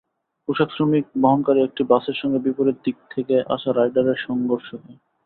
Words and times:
পোশাকশ্রমিক 0.47 1.05
বহনকারী 1.21 1.59
একটি 1.63 1.81
বাসের 1.91 2.17
সঙ্গে 2.21 2.39
বিপরীত 2.45 2.77
দিক 2.85 2.97
থেকে 3.13 3.35
আসা 3.55 3.69
রাইডারের 3.71 4.19
সংঘর্ষ 4.27 4.69
হয়। 4.75 4.97